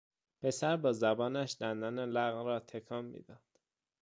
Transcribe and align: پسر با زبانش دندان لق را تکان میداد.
پسر 0.41 0.77
با 0.77 0.93
زبانش 0.93 1.57
دندان 1.61 1.99
لق 1.99 2.33
را 2.45 2.59
تکان 2.59 3.05
میداد. 3.05 3.59